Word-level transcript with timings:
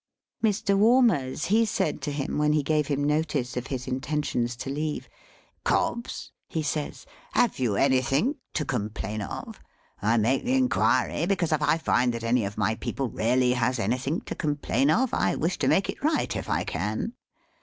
Mr. 0.43 0.75
Walmers, 0.75 1.45
he 1.49 1.63
said 1.63 2.01
to 2.01 2.11
him 2.11 2.39
when 2.39 2.53
he 2.53 2.63
gave 2.63 2.87
him 2.87 3.03
notice 3.03 3.55
of 3.55 3.67
his 3.67 3.85
intentions 3.85 4.55
to 4.55 4.71
leave, 4.71 5.07
"Cobbs," 5.63 6.31
he 6.47 6.63
says, 6.63 7.05
"have 7.33 7.59
you 7.59 7.75
anythink 7.75 8.37
to 8.55 8.65
complain 8.65 9.21
of? 9.21 9.61
I 10.01 10.17
make 10.17 10.43
the 10.43 10.55
inquiry 10.55 11.27
because 11.27 11.51
if 11.51 11.61
I 11.61 11.77
find 11.77 12.15
that 12.15 12.23
any 12.23 12.45
of 12.45 12.57
my 12.57 12.73
people 12.73 13.09
really 13.11 13.53
has 13.53 13.77
anythink 13.77 14.25
to 14.25 14.33
complain 14.33 14.89
of, 14.89 15.13
I 15.13 15.35
wish 15.35 15.59
to 15.59 15.67
make 15.67 15.87
it 15.87 16.03
right 16.03 16.35
if 16.35 16.49
I 16.49 16.63
can." 16.63 17.13